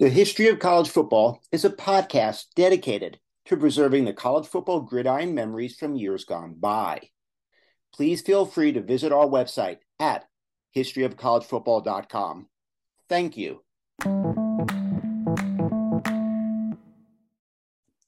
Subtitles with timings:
[0.00, 5.36] The History of College Football is a podcast dedicated to preserving the college football gridiron
[5.36, 7.00] memories from years gone by.
[7.94, 10.24] Please feel free to visit our website at
[10.74, 12.48] historyofcollegefootball.com.
[13.08, 13.62] Thank you.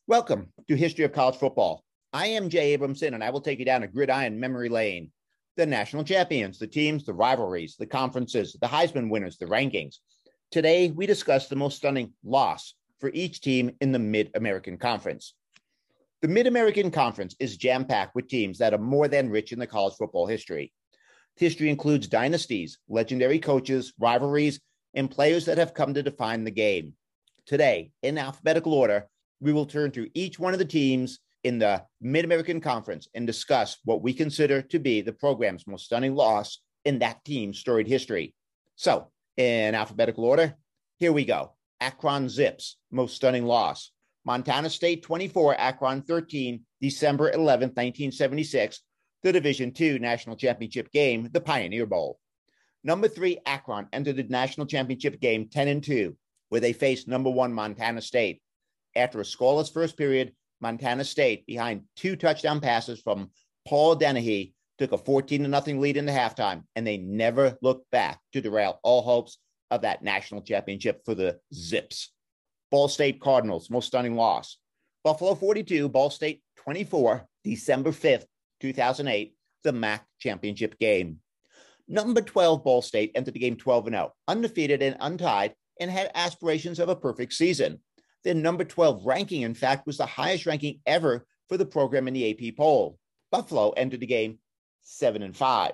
[0.09, 1.85] Welcome to History of College Football.
[2.13, 5.13] I am Jay Abramson, and I will take you down a gridiron memory lane.
[5.57, 9.99] The national champions, the teams, the rivalries, the conferences, the Heisman winners, the rankings.
[10.53, 15.35] Today, we discuss the most stunning loss for each team in the Mid American Conference.
[16.23, 19.59] The Mid American Conference is jam packed with teams that are more than rich in
[19.59, 20.73] the college football history.
[21.35, 24.61] History includes dynasties, legendary coaches, rivalries,
[24.95, 26.95] and players that have come to define the game.
[27.45, 29.09] Today, in alphabetical order,
[29.41, 33.27] we will turn through each one of the teams in the Mid American Conference and
[33.27, 37.89] discuss what we consider to be the program's most stunning loss in that team's storied
[37.89, 38.33] history.
[38.77, 40.55] So, in alphabetical order.
[40.99, 41.53] Here we go.
[41.81, 43.93] Akron Zips, most stunning loss.
[44.25, 48.81] Montana State 24, Akron 13, December 11, 1976,
[49.23, 52.19] the Division II National Championship game, the Pioneer Bowl.
[52.83, 56.17] Number three, Akron entered the national championship game 10 and 2,
[56.49, 58.43] where they faced number one Montana State.
[58.97, 63.31] After a scoreless first period, Montana State, behind two touchdown passes from
[63.67, 68.21] Paul Dennehy, took a 14 to nothing lead into halftime, and they never looked back
[68.33, 69.39] to derail all hopes
[69.71, 72.13] of that national championship for the Zips.
[72.71, 74.59] Ball State Cardinals, most stunning loss.
[75.05, 78.25] Buffalo 42, Ball State 24, December 5th,
[78.61, 81.21] 2008, the MAC championship game.
[81.89, 86.81] Number 12, Ball State entered the game 12 0, undefeated and untied, and had aspirations
[86.81, 87.81] of a perfect season.
[88.25, 92.15] Their number 12 ranking, in fact, was the highest ranking ever for the program in
[92.15, 92.99] the AP poll.
[93.31, 94.39] Buffalo entered the game
[94.87, 95.73] seven and five.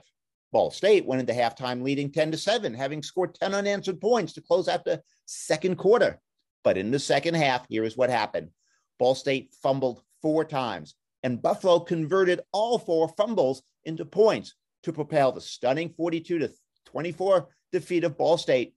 [0.53, 4.43] Ball State went into halftime leading 10 to 7, having scored 10 unanswered points to
[4.43, 6.21] close out the second quarter.
[6.63, 8.51] But in the second half, here is what happened
[8.99, 15.33] Ball State fumbled four times, and Buffalo converted all four fumbles into points to propel
[15.33, 16.51] the stunning 42 to
[16.87, 18.75] 24 defeat of Ball State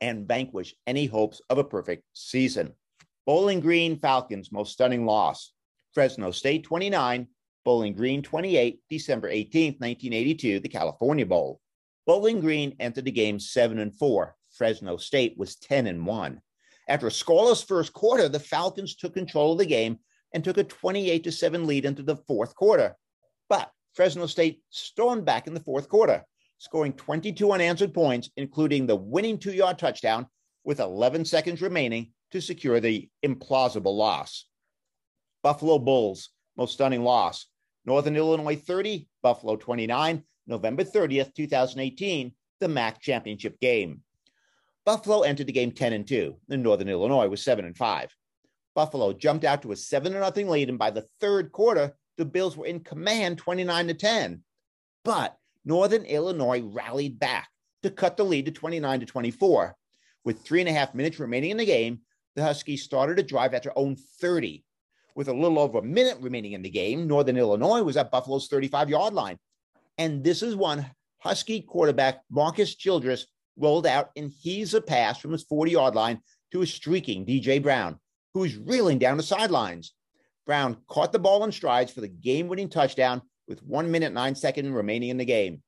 [0.00, 2.72] and vanquish any hopes of a perfect season.
[3.26, 5.52] Bowling Green Falcons' most stunning loss.
[5.92, 7.26] Fresno State 29,
[7.64, 11.60] Bowling Green 28, December 18, 1982, the California Bowl.
[12.06, 14.34] Bowling Green entered the game 7 and 4.
[14.50, 16.40] Fresno State was 10 and 1.
[16.88, 19.98] After a scoreless first quarter, the Falcons took control of the game
[20.32, 22.96] and took a 28 to 7 lead into the fourth quarter.
[23.48, 26.24] But Fresno State stormed back in the fourth quarter,
[26.58, 30.26] scoring 22 unanswered points, including the winning two yard touchdown
[30.64, 34.46] with 11 seconds remaining to secure the implausible loss.
[35.42, 37.46] Buffalo Bulls, most stunning loss.
[37.84, 44.02] Northern Illinois 30, Buffalo 29, November 30th, 2018, the MAC championship game.
[44.84, 48.14] Buffalo entered the game 10 and 2, and Northern Illinois was 7 and 5.
[48.74, 52.56] Buffalo jumped out to a 7 0 lead, and by the third quarter, the Bills
[52.56, 54.42] were in command 29 to 10.
[55.04, 57.48] But Northern Illinois rallied back
[57.82, 59.76] to cut the lead to 29 to 24.
[60.24, 62.00] With three and a half minutes remaining in the game,
[62.36, 64.64] the Huskies started a drive at their own 30
[65.14, 68.48] with a little over a minute remaining in the game, Northern Illinois was at Buffalo's
[68.48, 69.38] 35 yard line.
[69.98, 70.86] And this is one
[71.18, 73.26] Husky quarterback Marcus Childers
[73.56, 76.20] rolled out and heaves a pass from his 40 yard line
[76.52, 77.98] to a streaking DJ Brown,
[78.34, 79.92] who was reeling down the sidelines.
[80.46, 84.34] Brown caught the ball in strides for the game winning touchdown with one minute, nine
[84.34, 85.62] seconds remaining in the game.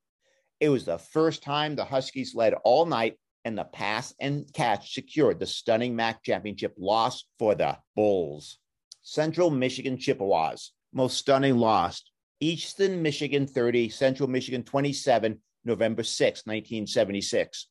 [0.61, 4.95] It was the first time the Huskies led all night, and the pass and catch
[4.95, 8.59] secured the stunning MAC championship loss for the Bulls.
[9.03, 12.05] Central Michigan Chippewas, most stunning loss.
[12.41, 17.69] Eastern Michigan 30, Central Michigan 27, November 6, 1976.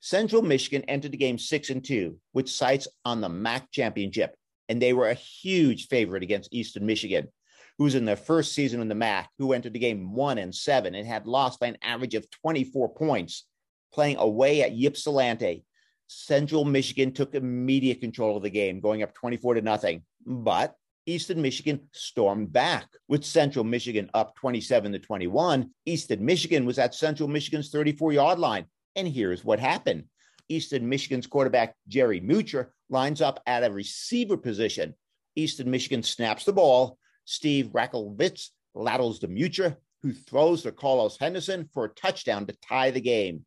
[0.00, 4.34] Central Michigan entered the game 6 and 2 with sights on the MAC championship,
[4.68, 7.28] and they were a huge favorite against Eastern Michigan,
[7.78, 10.54] who was in their first season in the MAC, who entered the game 1 and
[10.54, 13.46] 7 and had lost by an average of 24 points,
[13.92, 15.64] playing away at Ypsilanti.
[16.14, 20.02] Central Michigan took immediate control of the game, going up 24 to nothing.
[20.24, 20.74] But
[21.06, 25.70] Eastern Michigan stormed back with Central Michigan up 27 to 21.
[25.84, 28.66] Eastern Michigan was at Central Michigan's 34 yard line.
[28.96, 30.04] And here's what happened
[30.48, 34.94] Eastern Michigan's quarterback, Jerry Mucher, lines up at a receiver position.
[35.36, 36.98] Eastern Michigan snaps the ball.
[37.24, 42.90] Steve Racklevitz laterals to Mucher, who throws to Carlos Henderson for a touchdown to tie
[42.90, 43.44] the game.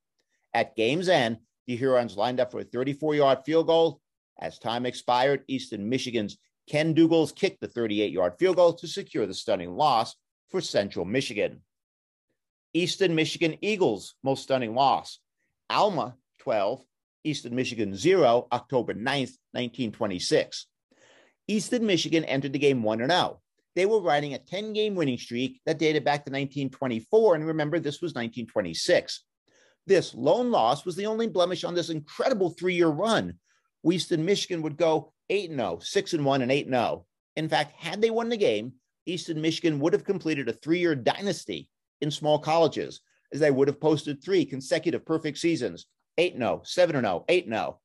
[0.53, 3.99] At game's end, the Hurons lined up for a 34 yard field goal.
[4.39, 6.37] As time expired, Eastern Michigan's
[6.69, 10.15] Ken Dougals kicked the 38 yard field goal to secure the stunning loss
[10.49, 11.61] for Central Michigan.
[12.73, 15.19] Eastern Michigan Eagles, most stunning loss.
[15.69, 16.81] Alma 12,
[17.23, 20.67] Eastern Michigan 0, October 9th, 1926.
[21.47, 23.41] Eastern Michigan entered the game 1 0.
[23.75, 27.35] They were riding a 10 game winning streak that dated back to 1924.
[27.35, 29.23] And remember, this was 1926.
[29.87, 33.35] This lone loss was the only blemish on this incredible three year run.
[33.89, 37.05] Eastern Michigan would go 8 0, 6 1, and 8 0.
[37.37, 38.73] In fact, had they won the game,
[39.05, 41.69] Eastern Michigan would have completed a three year dynasty
[42.01, 42.99] in small colleges,
[43.33, 45.85] as they would have posted three consecutive perfect seasons
[46.17, 47.79] 8 0, 7 0, 8 0,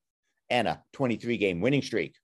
[0.50, 2.16] and a 23 game winning streak.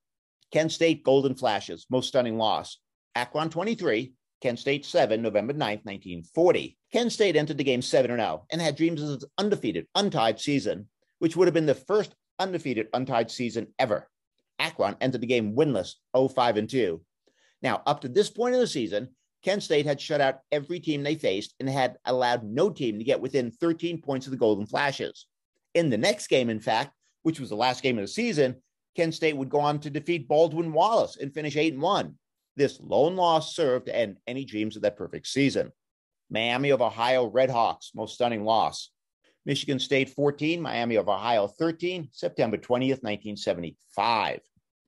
[0.53, 2.79] Kent State Golden Flashes, most stunning loss.
[3.15, 6.77] Akron 23, Kent State 7, November 9th, 1940.
[6.93, 10.89] Kent State entered the game 7 0 and had dreams of its undefeated, untied season,
[11.19, 14.09] which would have been the first undefeated, untied season ever.
[14.59, 17.01] Akron entered the game winless 0 5 2.
[17.63, 19.09] Now, up to this point in the season,
[19.43, 23.05] Kent State had shut out every team they faced and had allowed no team to
[23.05, 25.27] get within 13 points of the Golden Flashes.
[25.75, 26.93] In the next game, in fact,
[27.23, 28.57] which was the last game of the season,
[28.97, 32.15] Kent State would go on to defeat Baldwin Wallace and finish 8 and 1.
[32.59, 35.71] This lone loss served to end any dreams of that perfect season.
[36.29, 38.91] Miami of Ohio Redhawks, most stunning loss.
[39.47, 44.41] Michigan State 14, Miami of Ohio 13, September 20th, 1975.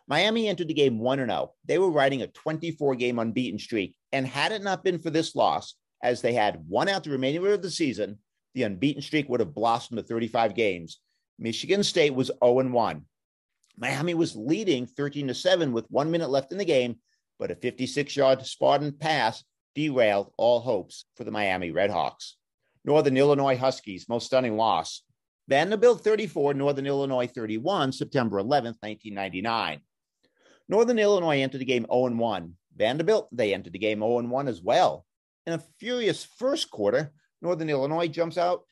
[0.08, 1.52] Miami entered the game 1 0.
[1.64, 3.94] They were riding a 24 game unbeaten streak.
[4.11, 7.52] And had it not been for this loss, as they had one out the remainder
[7.52, 8.19] of the season,
[8.55, 10.99] the unbeaten streak would have blossomed to 35 games.
[11.38, 13.05] Michigan State was 0 1.
[13.78, 16.96] Miami was leading 13 7 with one minute left in the game,
[17.41, 19.43] but a 56 yard Spartan pass
[19.75, 22.35] derailed all hopes for the Miami Redhawks.
[22.85, 25.03] Northern Illinois Huskies, most stunning loss.
[25.49, 29.81] Vanderbilt 34, Northern Illinois 31, September 11th, 1999.
[30.69, 32.55] Northern Illinois entered the game 0 1.
[32.77, 35.05] Vanderbilt, they entered the game 0 1 as well.
[35.47, 37.11] In a furious first quarter,
[37.43, 38.63] Northern Illinois jumps out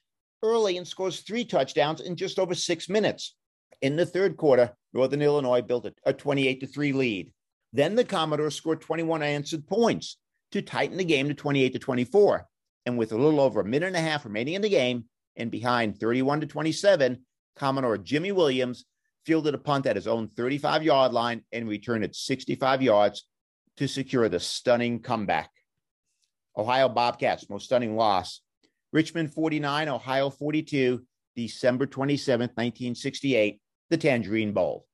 [0.42, 3.34] early and scores three touchdowns in just over six minutes.
[3.80, 7.32] In the third quarter, Northern Illinois built a 28 3 lead.
[7.72, 10.16] Then the Commodores scored 21 answered points
[10.52, 12.46] to tighten the game to 28 to 24.
[12.86, 15.04] And with a little over a minute and a half remaining in the game
[15.36, 17.24] and behind 31 to 27,
[17.56, 18.86] Commodore Jimmy Williams
[19.26, 23.26] fielded a punt at his own 35 yard line and returned it 65 yards
[23.76, 25.50] to secure the stunning comeback.
[26.56, 28.40] Ohio Bobcats, most stunning loss.
[28.92, 31.04] Richmond 49, Ohio 42,
[31.36, 33.60] December 27, 1968,
[33.90, 34.87] the Tangerine Bowl.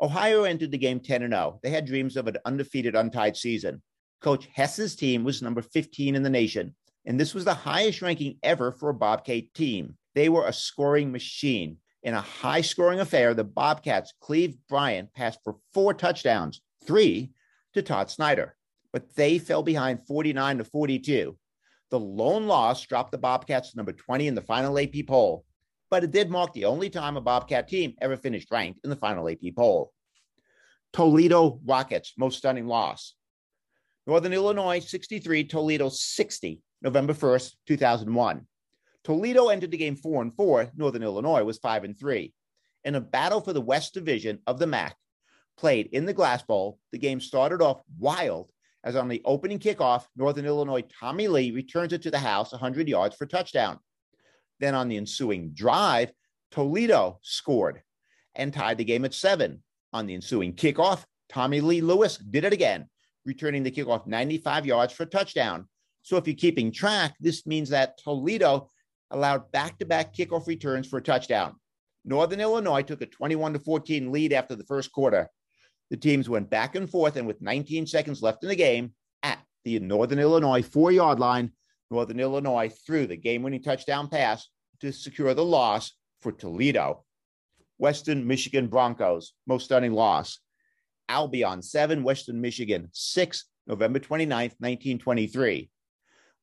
[0.00, 1.60] Ohio entered the game 10 0.
[1.62, 3.82] They had dreams of an undefeated, untied season.
[4.20, 6.74] Coach Hess's team was number 15 in the nation,
[7.04, 9.96] and this was the highest ranking ever for a Bobcat team.
[10.14, 11.78] They were a scoring machine.
[12.02, 17.32] In a high scoring affair, the Bobcats' Cleve Bryant passed for four touchdowns, three
[17.72, 18.56] to Todd Snyder,
[18.92, 21.36] but they fell behind 49 to 42.
[21.90, 25.44] The lone loss dropped the Bobcats to number 20 in the final AP poll,
[25.90, 28.96] but it did mark the only time a Bobcat team ever finished ranked in the
[28.96, 29.92] final AP poll.
[30.92, 33.14] Toledo Rockets, most stunning loss.
[34.06, 38.46] Northern Illinois 63, Toledo 60, November 1st, 2001.
[39.02, 40.70] Toledo entered the game four and four.
[40.76, 42.32] Northern Illinois was five and three.
[42.84, 44.96] In a battle for the West Division of the MAC,
[45.56, 48.50] played in the Glass Bowl, the game started off wild
[48.84, 52.86] as on the opening kickoff, Northern Illinois Tommy Lee returns it to the house 100
[52.86, 53.78] yards for touchdown.
[54.60, 56.12] Then on the ensuing drive,
[56.50, 57.82] Toledo scored
[58.34, 59.62] and tied the game at seven.
[59.92, 62.88] On the ensuing kickoff, Tommy Lee Lewis did it again,
[63.24, 65.68] returning the kickoff 95 yards for a touchdown.
[66.02, 68.68] So if you're keeping track, this means that Toledo
[69.10, 71.54] allowed back to back kickoff returns for a touchdown.
[72.04, 75.28] Northern Illinois took a 21 to 14 lead after the first quarter.
[75.90, 79.38] The teams went back and forth, and with 19 seconds left in the game, at
[79.64, 81.52] the Northern Illinois four yard line,
[81.90, 84.48] Northern Illinois threw the game winning touchdown pass
[84.80, 87.04] to secure the loss for Toledo.
[87.78, 90.38] Western Michigan Broncos, most stunning loss.
[91.08, 95.70] Albion 7, Western Michigan 6, November 29th, 1923.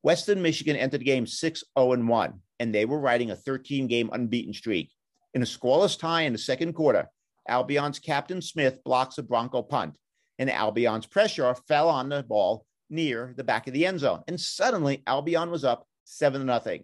[0.04, 4.10] Western Michigan entered the game 6 0 1, and they were riding a 13 game
[4.12, 4.92] unbeaten streak.
[5.34, 7.08] In a scoreless tie in the second quarter,
[7.48, 9.96] Albion's Captain Smith blocks a Bronco punt,
[10.38, 14.22] and Albion's pressure fell on the ball near the back of the end zone.
[14.28, 16.80] And suddenly, Albion was up 7 0.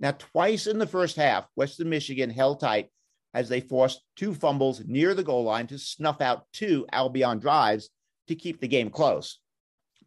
[0.00, 2.88] Now, twice in the first half, Western Michigan held tight
[3.34, 7.90] as they forced two fumbles near the goal line to snuff out two Albion drives
[8.28, 9.38] to keep the game close.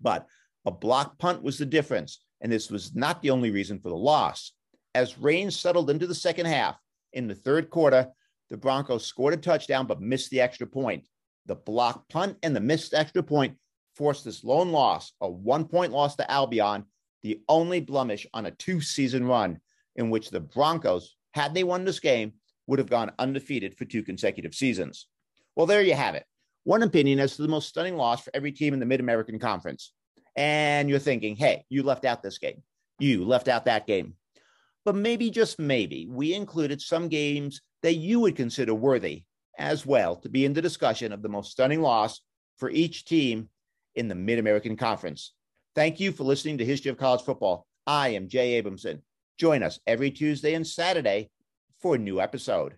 [0.01, 0.27] But
[0.65, 3.95] a block punt was the difference and this was not the only reason for the
[3.95, 4.51] loss.
[4.93, 6.77] As rain settled into the second half,
[7.13, 8.09] in the third quarter,
[8.49, 11.07] the Broncos scored a touchdown but missed the extra point.
[11.45, 13.57] The block punt and the missed extra point
[13.95, 16.85] forced this lone loss, a one point loss to Albion,
[17.23, 19.59] the only blemish on a two season run
[19.95, 22.33] in which the Broncos, had they won this game,
[22.67, 25.07] would have gone undefeated for two consecutive seasons.
[25.55, 26.25] Well, there you have it.
[26.63, 29.39] One opinion as to the most stunning loss for every team in the Mid American
[29.39, 29.93] Conference.
[30.35, 32.63] And you're thinking, hey, you left out this game.
[32.99, 34.15] You left out that game.
[34.83, 39.23] But maybe, just maybe, we included some games that you would consider worthy
[39.57, 42.21] as well to be in the discussion of the most stunning loss
[42.57, 43.49] for each team
[43.95, 45.33] in the Mid American Conference.
[45.75, 47.65] Thank you for listening to History of College Football.
[47.85, 49.01] I am Jay Abramson.
[49.37, 51.29] Join us every Tuesday and Saturday
[51.81, 52.77] for a new episode.